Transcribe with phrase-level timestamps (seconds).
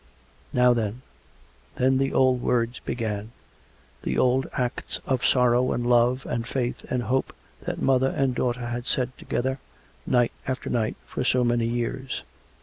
[0.51, 1.03] Now then"
[1.75, 3.33] Then the old words began—
[4.01, 7.35] the old acts of sorrow and love and faith and hope,
[7.67, 9.59] that mother and daughter had said together,
[10.07, 12.23] night after night, for so many years.